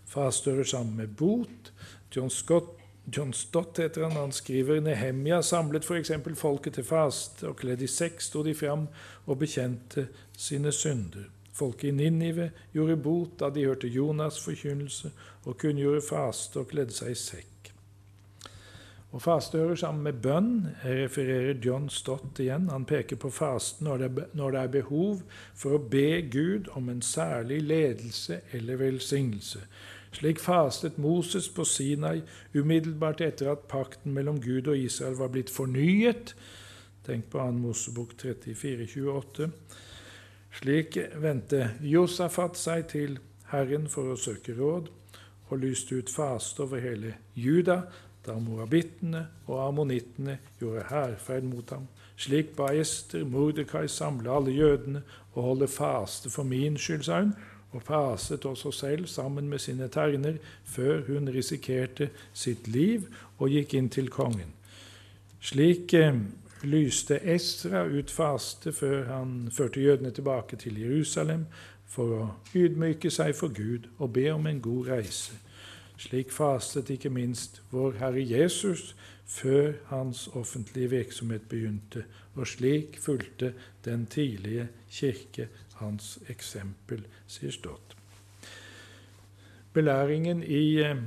[0.06, 1.74] Faste hører sammen med bot.
[2.16, 2.78] John, Scott,
[3.18, 4.12] John Stott heter han.
[4.12, 6.12] Han skriver Nehemia samlet f.eks.
[6.36, 8.88] folket til faste, og kledd i sekk sto de fram
[9.26, 11.28] og bekjente sine synder.
[11.58, 15.12] Folket i Ninive gjorde bot da de hørte Jonas' forkynnelse,
[15.46, 17.54] og kunngjorde faste og kledde seg i sekk.
[19.15, 20.67] Og Faste hører sammen med bønn.
[20.84, 22.67] Jeg refererer John Stott igjen.
[22.70, 24.04] Han peker på fasten når
[24.36, 25.22] når det er behov
[25.56, 29.63] for å be Gud om en særlig ledelse eller velsignelse.
[30.12, 32.22] Slik fastet Moses på Sinai
[32.54, 36.36] umiddelbart etter at pakten mellom Gud og Israel var blitt fornyet.
[37.08, 37.52] Tenk på 2.
[37.58, 39.50] Mosebok 34, 28.
[40.58, 43.20] Slik vendte Josafat seg til
[43.52, 44.88] Herren for å søke råd,
[45.48, 47.84] og lyste ut faste over hele Juda,
[48.26, 51.86] da moabittene og ammonittene gjorde hærferd mot ham.
[52.17, 55.04] Slik ba Ester Mordekai samle alle jødene
[55.36, 57.36] og holde faste for min skyld, sa hun,
[57.72, 63.06] og faset også selv sammen med sine terner, før hun risikerte sitt liv
[63.38, 64.56] og gikk inn til kongen.
[65.38, 66.17] Slik eh,
[66.63, 71.46] lyste Esra ut faste før han førte jødene tilbake til Jerusalem
[71.86, 72.24] for å
[72.56, 75.38] ydmyke seg for Gud og be om en god reise.
[75.98, 78.96] Slik fastet ikke minst vår Herre Jesus
[79.28, 83.54] før hans offentlige virksomhet begynte, og slik fulgte
[83.86, 85.50] den tidlige kirke
[85.82, 87.98] hans eksempel, sier Stott.
[89.74, 91.02] Belæringen i eh,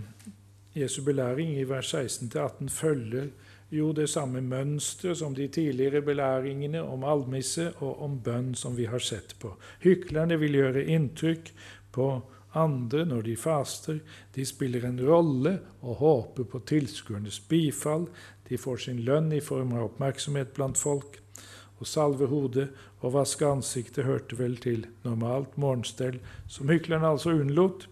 [0.77, 3.31] Jesu belæring i vers 16-18 følger
[3.71, 8.89] jo det samme mønsteret som de tidligere belæringene om almisse og om bønn som vi
[8.91, 9.55] har sett på.
[9.85, 11.53] Hyklerne vil gjøre inntrykk
[11.95, 12.11] på
[12.59, 14.01] andre når de faster.
[14.35, 18.09] De spiller en rolle og håper på tilskuernes bifall.
[18.49, 21.21] De får sin lønn i form av oppmerksomhet blant folk.
[21.81, 22.69] Å salve hodet
[23.01, 26.19] og vaske ansiktet hørte vel til normalt morgenstell,
[26.51, 27.87] som hyklerne altså unnlot,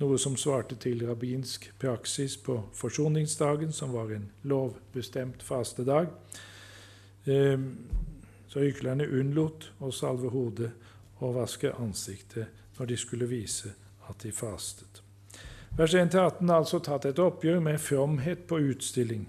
[0.00, 6.10] noe som svarte til rabbinsk praksis på forsoningsdagen, som var en lovbestemt fastedag.
[7.24, 7.70] Ehm,
[8.48, 10.70] så hyklerne unnlot å salve hodet
[11.18, 12.46] og vaske ansiktet
[12.78, 13.72] når de skulle vise
[14.08, 15.02] at de fastet.
[15.76, 19.26] Vers 1-18 har altså tatt et oppgjør med fromhet på utstilling.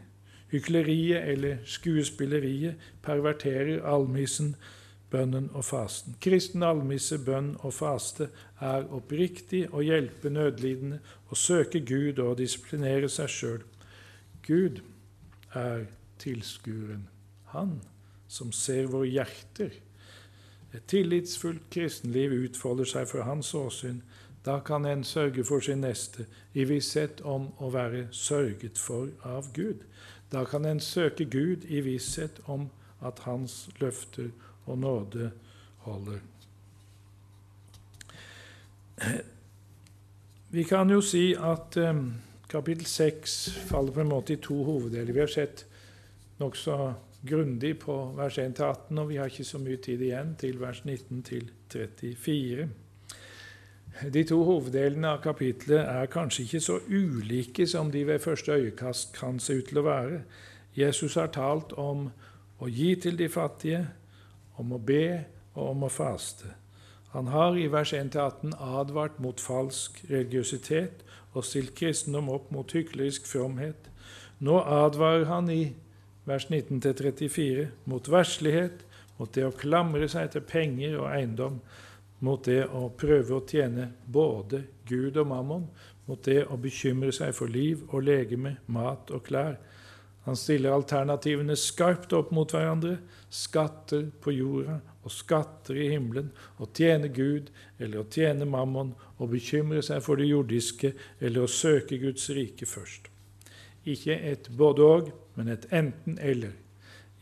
[0.51, 4.55] Hykleriet eller skuespilleriet perverterer almissen,
[5.11, 6.17] bønnen og fasten.
[6.21, 10.99] Kristen almisse, bønn og faste er oppriktig å hjelpe nødlidende,
[11.31, 13.65] å søke Gud og disiplinere seg sjøl.
[14.47, 14.81] Gud
[15.55, 15.87] er
[16.19, 17.07] tilskueren,
[17.53, 17.79] han
[18.27, 19.75] som ser våre hjerter
[20.77, 24.01] et tillitsfullt kristenliv utfolder seg fra hans åsyn.
[24.45, 29.49] Da kan en sørge for sin neste i visshet om å være sørget for av
[29.55, 29.83] Gud.
[30.31, 32.69] Da kan en søke Gud i visshet om
[33.01, 34.29] at hans løfter
[34.67, 35.31] og nåde
[35.87, 36.19] holder.
[40.49, 42.03] Vi kan jo si at eh,
[42.49, 45.13] kapittel 6 faller på en måte i to hoveddeler.
[45.13, 45.65] Vi har sett
[46.39, 46.93] nokså
[47.27, 52.67] grundig på vers 1-18, og vi har ikke så mye tid igjen til vers 19-34.
[54.13, 59.15] De to hoveddelene av kapitlet er kanskje ikke så ulike som de ved første øyekast
[59.17, 60.19] kan se ut til å være.
[60.77, 62.09] Jesus har talt om
[62.61, 63.87] å gi til de fattige,
[64.57, 66.53] om å be og om å faste.
[67.13, 73.25] Han har i vers 1-18 advart mot falsk religiøsitet og stilt kristendom opp mot hyklerisk
[73.29, 73.89] fromhet.
[74.43, 75.61] Nå advarer han i
[76.27, 78.83] vers 19-34, mot verslighet,
[79.17, 81.61] mot det å klamre seg til penger og eiendom,
[82.19, 85.67] mot det å prøve å tjene både Gud og mammon,
[86.07, 89.57] mot det å bekymre seg for liv og legeme, mat og klær.
[90.27, 92.97] Han stiller alternativene skarpt opp mot hverandre.
[93.31, 96.33] Skatter på jorda og skatter i himmelen.
[96.59, 97.47] Å tjene Gud
[97.79, 98.91] eller å tjene mammon,
[99.23, 103.07] å bekymre seg for det jordiske eller å søke Guds rike først.
[103.87, 106.57] Ikke et både-og, men et enten-eller.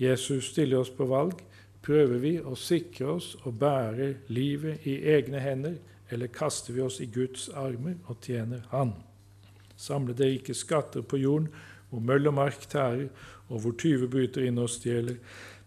[0.01, 1.43] Jesus stiller oss på valg.
[1.86, 5.78] Prøver vi å sikre oss og bære livet i egne hender,
[6.10, 8.95] eller kaster vi oss i Guds armer og tjener Han?
[9.78, 11.51] Samle dere ikke skatter på jorden,
[11.96, 13.08] hvor møll og mark tærer,
[13.50, 15.20] og hvor tyver bryter inn og stjeler.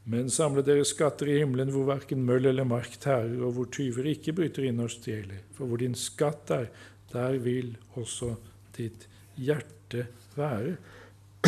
[0.09, 4.09] Men samle dere skatter i himmelen, hvor verken møll eller mark tærer, og hvor tyver
[4.12, 5.43] ikke bryter inn og stjeler.
[5.57, 6.68] For hvor din skatt er,
[7.12, 8.35] der vil også
[8.76, 10.07] ditt hjerte
[10.37, 10.76] være.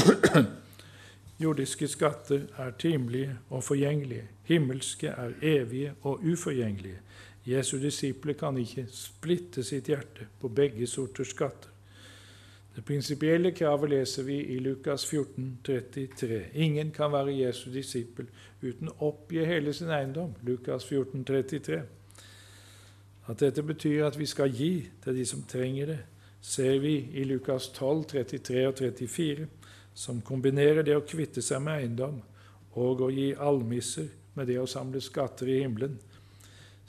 [1.41, 4.29] Jordiske skatter er timelige og forgjengelige.
[4.45, 7.01] Himmelske er evige og uforgjengelige.
[7.49, 11.73] Jesu disipler kan ikke splitte sitt hjerte på begge sorters skatter.
[12.81, 16.39] Det prinsipielle kravet leser vi i Lukas 14, 33.
[16.55, 18.31] Ingen kan være Jesu disippel
[18.63, 20.31] uten å oppgi hele sin eiendom.
[20.49, 21.83] Lukas 14, 33.
[23.29, 24.71] At dette betyr at vi skal gi
[25.05, 25.99] til de som trenger det,
[26.41, 29.49] ser vi i Lukas 12, 33 og 34,
[29.93, 32.17] som kombinerer det å kvitte seg med eiendom
[32.81, 34.09] og å gi almisser
[34.41, 36.01] med det å samle skatter i himmelen.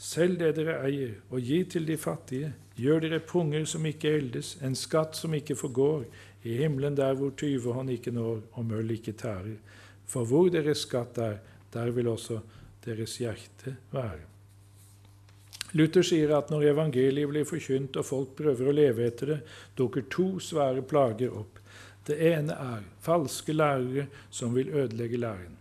[0.01, 2.47] Selg det dere eier, og gi til de fattige.
[2.81, 6.07] Gjør dere punger som ikke eldes, en skatt som ikke forgår,
[6.41, 9.59] i himmelen der hvor tyvehånd ikke når og møll ikke tærer.
[10.09, 11.37] For hvor deres skatt er,
[11.73, 12.39] der vil også
[12.85, 14.25] deres hjerte være.
[15.77, 19.37] Luther sier at når evangeliet blir forkynt og folk prøver å leve etter det,
[19.77, 21.61] dukker to svære plager opp.
[22.09, 25.55] Det ene er falske lærere som vil ødelegge læren.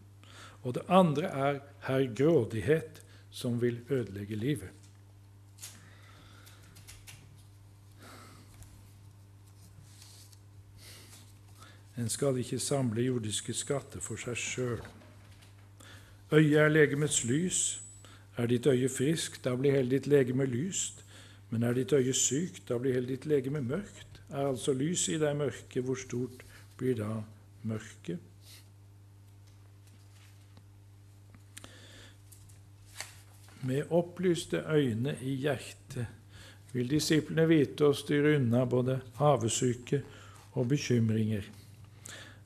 [0.64, 4.68] Og det andre er herr grådighet som vil ødelegge livet.
[12.00, 14.80] En skal ikke samle jordiske skatter for seg sjøl.
[16.32, 17.82] Øyet er legemets lys.
[18.36, 21.04] Er ditt øye friskt, da blir hele ditt legeme lyst.
[21.50, 24.22] Men er ditt øye sykt, da blir hele ditt legeme mørkt.
[24.30, 26.44] Er altså lyset i deg mørke, hvor stort
[26.78, 27.10] blir da
[27.62, 28.29] mørket?
[33.62, 36.06] Med opplyste øyne i hjertet
[36.72, 40.00] vil disiplene vite å styre unna både havesyke
[40.56, 41.44] og bekymringer.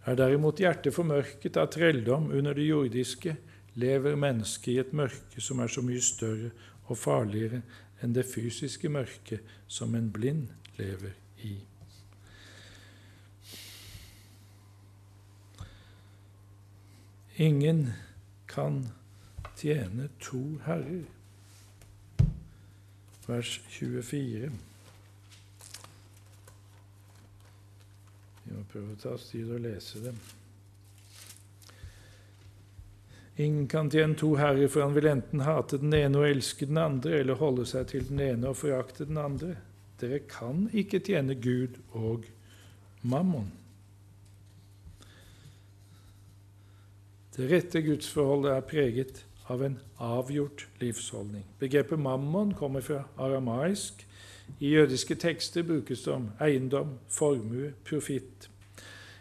[0.04, 3.36] Er derimot hjertet formørket av trelldom under det jordiske,
[3.74, 6.50] lever mennesket i et mørke som er så mye større
[6.88, 7.62] og farligere
[8.02, 11.14] enn det fysiske mørket som en blind lever
[11.46, 11.54] i.
[17.44, 17.88] Ingen
[18.46, 18.84] kan
[19.64, 21.04] tjene to herrer.
[23.26, 24.50] Vers 24.
[28.44, 30.20] Vi må prøve å ta oss tid og lese dem.
[33.40, 36.84] Ingen kan tjene to herrer, for han vil enten hate den ene og elske den
[36.84, 39.56] andre, eller holde seg til den ene og forakte den andre.
[39.98, 42.28] Dere kan ikke tjene Gud og
[43.00, 43.48] mammon.
[47.34, 51.44] Det rette gudsforholdet er preget av en avgjort livsholdning.
[51.60, 54.06] Begrepet mammon kommer fra aramaisk
[54.60, 58.50] i jødiske tekster brukes det om eiendom, formue, profitt.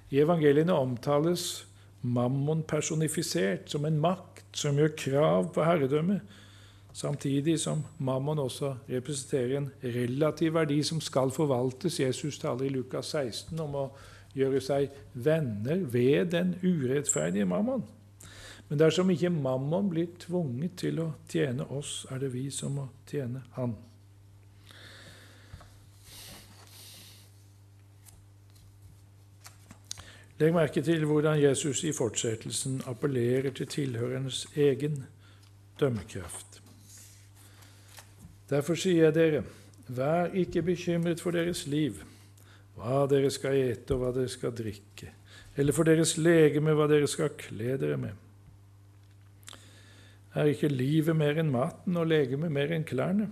[0.09, 1.67] I evangeliene omtales
[2.01, 6.19] mammon personifisert som en makt som gjør krav på herredømme,
[6.93, 11.99] samtidig som mammon også representerer en relativ verdi som skal forvaltes.
[11.99, 13.87] Jesus taler i Lukas 16 om å
[14.35, 17.83] gjøre seg venner ved den urettferdige mammon.
[18.73, 22.87] Men dersom ikke mammon blir tvunget til å tjene oss, er det vi som må
[23.05, 23.75] tjene han.
[30.39, 35.03] Legg merke til hvordan Jesus i fortsettelsen appellerer til tilhørernes egen
[35.77, 36.57] dømmekraft.
[38.49, 39.45] Derfor sier jeg dere,
[39.85, 42.01] vær ikke bekymret for deres liv,
[42.73, 45.13] hva dere skal ete og hva dere skal drikke,
[45.53, 48.22] eller for deres legeme hva dere skal kle dere med.
[50.33, 53.29] Er ikke livet mer enn maten og legemet mer enn klærne?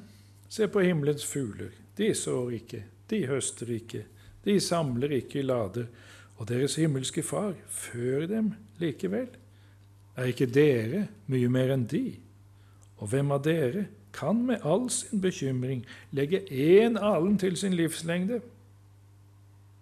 [0.52, 1.72] Se på himmelens fugler.
[1.98, 4.06] De sår ikke, de høster ikke,
[4.46, 5.90] de samler ikke i lader
[6.42, 9.28] og deres himmelske Far før dem likevel.
[10.18, 12.18] Er ikke dere mye mer enn de?
[13.02, 18.42] Og hvem av dere kan med all sin bekymring legge én alen til sin livslengde?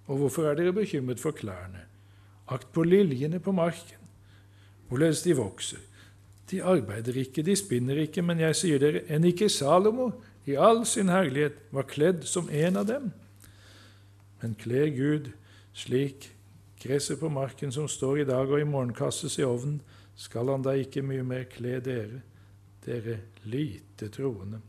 [0.08, 1.86] Og hvorfor er dere bekymret for klærne?
[2.50, 4.00] Akt på liljene på marken,
[4.88, 5.84] hvorledes de vokser.
[6.50, 10.12] De arbeider ikke, de spinner ikke, men jeg sier dere, enn ikke Salomo
[10.50, 13.12] i all sin herlighet var kledd som en av dem.
[14.42, 15.30] Men kler Gud
[15.78, 16.32] slik
[16.80, 19.82] Gresset på marken som står i dag og i morgen kastes i ovnen,
[20.16, 22.22] skal han da ikke mye mer kle dere,
[22.86, 23.18] dere
[23.52, 24.62] lite troende.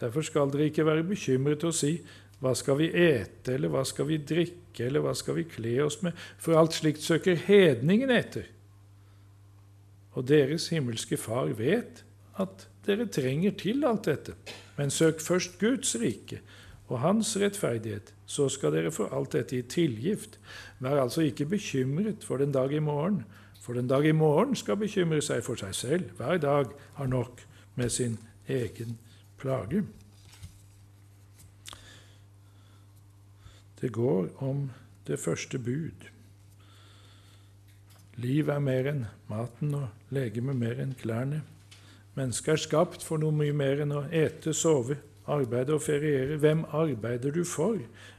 [0.00, 1.92] Derfor skal dere ikke være bekymret og si,
[2.42, 6.00] hva skal vi ete, eller hva skal vi drikke, eller hva skal vi kle oss
[6.02, 6.14] med?
[6.42, 8.46] For alt slikt søker hedningen etter.
[10.12, 12.04] Og deres himmelske Far vet
[12.38, 14.34] at dere trenger til alt dette.
[14.78, 16.40] Men søk først Guds rike
[16.88, 20.38] og Hans rettferdighet, så skal dere få alt dette i tilgift.
[20.80, 23.24] Vær altså ikke bekymret for den dag i morgen,
[23.60, 26.10] for den dag i morgen skal bekymre seg for seg selv.
[26.16, 27.44] Hver dag har nok
[27.76, 28.98] med sin egen
[29.38, 29.84] plage.
[33.80, 34.70] Det går om
[35.06, 36.08] det første bud.
[38.18, 41.44] Liv er mer enn maten og legemet mer enn klærne.
[42.18, 44.96] Mennesket er skapt for noe mye mer enn å ete, sove,
[45.30, 46.38] arbeide og feriere.
[46.42, 47.78] Hvem arbeider du for?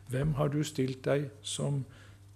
[0.09, 1.83] Hvem har du stilt deg som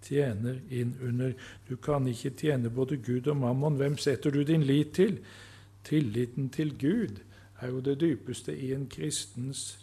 [0.04, 1.32] tjener inn under?
[1.70, 3.80] Du kan ikke tjene både Gud og mammon.
[3.80, 5.22] Hvem setter du din lit til?
[5.88, 7.24] Tilliten til Gud
[7.62, 9.78] er jo det dypeste i en kristens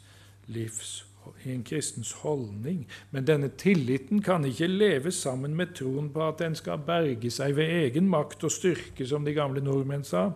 [0.53, 1.10] livs
[1.45, 2.85] i en kristens holdning.
[3.11, 7.57] Men denne tilliten kan ikke leve sammen med troen på at en skal berge seg
[7.57, 10.31] ved egen makt og styrke, som de gamle nordmenn sa.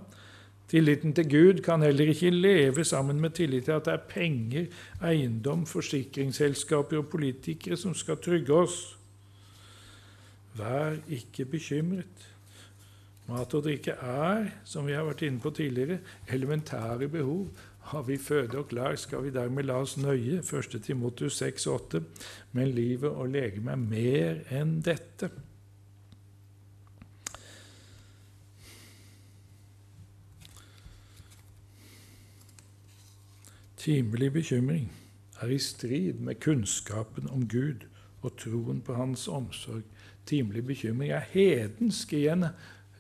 [0.69, 4.67] Tilliten til Gud kan heller ikke leve sammen med tillit til at det er penger,
[5.05, 8.79] eiendom, forsikringsselskaper og politikere som skal trygge oss.
[10.57, 12.31] Vær ikke bekymret.
[13.29, 17.47] Mat og drikke er, som vi har vært inne på tidligere, elementære behov.
[17.85, 20.41] Har vi føde og klær, skal vi dermed la oss nøye.
[20.41, 20.79] 1.
[20.83, 22.01] Timotus 6,8.
[22.53, 25.29] Men livet og legemet er mer enn dette.
[33.85, 34.89] Timelig bekymring
[35.43, 37.85] er i strid med kunnskapen om Gud
[38.23, 39.85] og troen på Hans omsorg.
[40.27, 42.13] Timelig bekymring er hedensk.
[42.17, 42.47] Igjen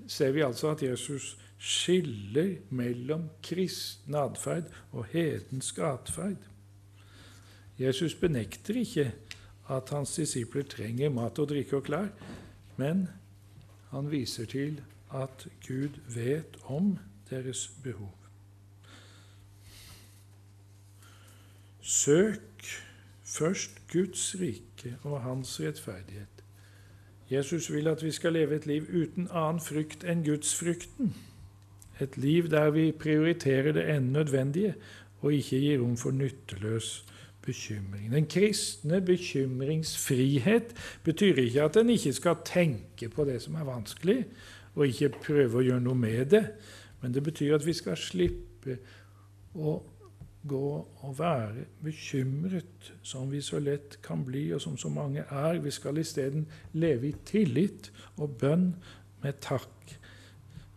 [0.06, 6.42] ser vi altså at Jesus skiller mellom kristen atferd og hedensk atferd.
[7.80, 9.06] Jesus benekter ikke
[9.72, 12.10] at hans disipler trenger mat og drikke og klær,
[12.76, 13.06] men
[13.94, 14.82] han viser til
[15.14, 16.98] at Gud vet om
[17.30, 18.12] deres behov.
[21.80, 22.64] Søk
[23.24, 26.28] først Guds rike og hans rettferdighet.
[27.30, 31.14] Jesus vil at vi skal leve et liv uten annen frykt enn gudsfrykten.
[32.00, 34.74] Et liv der vi prioriterer det enn nødvendige
[35.22, 37.04] og ikke gir rom for nytteløs
[37.44, 38.10] bekymring.
[38.12, 40.74] Den kristne bekymringsfrihet
[41.04, 44.24] betyr ikke at en ikke skal tenke på det som er vanskelig,
[44.74, 46.44] og ikke prøve å gjøre noe med det,
[47.02, 48.78] men det betyr at vi skal slippe
[49.54, 49.76] å
[50.48, 50.70] gå
[51.04, 55.60] og være bekymret, som vi så lett kan bli, og som så mange er.
[55.64, 58.74] Vi skal isteden leve i tillit og bønn
[59.22, 59.94] med takk.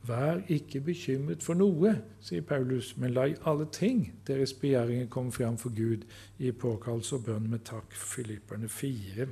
[0.08, 1.92] Vær ikke bekymret for noe,
[2.24, 6.06] sier Paulus, men la i alle ting deres begjæringer komme fram for Gud
[6.40, 7.92] i påkallelse og bønn med takk.
[7.92, 9.28] Filipperne 4.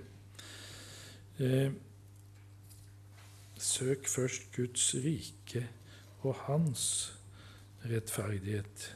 [1.40, 1.72] Eh,
[3.58, 5.68] søk først Guds rike
[6.26, 6.86] og hans
[7.86, 8.96] rettferdighet.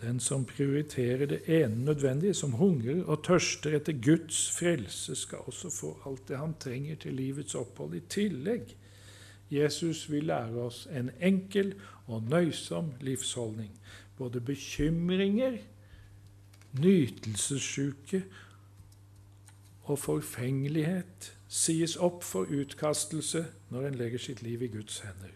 [0.00, 5.70] Den som prioriterer det ene nødvendige, som hungrer og tørster etter Guds frelse, skal også
[5.70, 8.74] få alt det han trenger til livets opphold i tillegg.
[9.50, 11.74] Jesus vil lære oss en enkel
[12.06, 13.70] og nøysom livsholdning.
[14.16, 15.58] Både bekymringer,
[16.80, 18.24] nytelsessjuke
[19.84, 25.34] og forfengelighet sies opp for utkastelse når en legger sitt liv i Guds hender.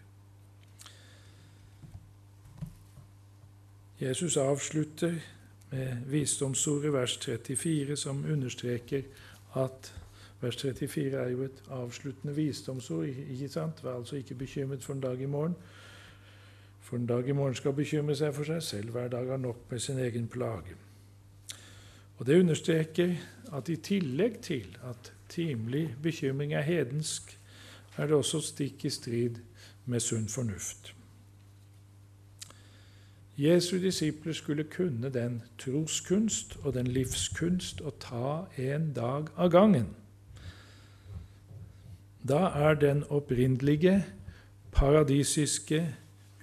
[3.99, 5.19] Jesus avslutter
[5.71, 9.01] med visdomsordet vers 34, som understreker
[9.55, 9.93] at
[10.41, 13.05] vers 34 er jo et avsluttende visdomsord.
[13.05, 13.83] ikke sant?
[13.83, 15.55] Vær altså ikke bekymret for en dag i morgen.
[16.79, 18.91] For en dag i morgen skal bekymre seg for seg selv.
[18.91, 20.75] Hver dag har nok med sin egen plage.
[22.17, 23.15] Og Det understreker
[23.53, 27.39] at i tillegg til at timelig bekymring er hedensk,
[27.97, 29.35] er det også stikk i strid
[29.85, 30.95] med sunn fornuft.
[33.37, 39.98] Jesu disipler skulle kunne den troskunst og den livskunst å ta en dag av gangen.
[42.29, 44.05] Da er den opprinnelige,
[44.71, 45.95] paradisiske,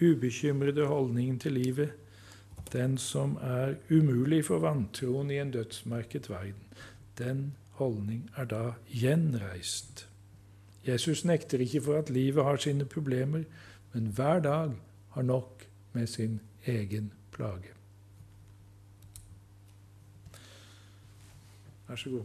[0.02, 1.92] ubekymrede holdningen til livet
[2.72, 6.66] den som er umulig for vantroen i en dødsmerket verden.
[7.18, 10.08] Den holdning er da gjenreist.
[10.86, 13.42] Jesus nekter ikke for at livet har sine problemer,
[13.92, 14.72] men hver dag
[15.10, 17.72] har nok med sin egen plage.
[21.88, 22.24] Vær så god.